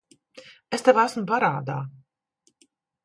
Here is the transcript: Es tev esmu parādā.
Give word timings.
Es 0.77 0.85
tev 0.87 1.01
esmu 1.03 1.23
parādā. 1.33 1.77